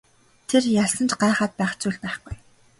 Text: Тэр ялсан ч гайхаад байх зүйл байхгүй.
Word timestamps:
Тэр 0.49 0.63
ялсан 0.83 1.07
ч 1.09 1.13
гайхаад 1.21 1.51
байх 1.59 1.73
зүйл 1.81 1.97
байхгүй. 2.03 2.35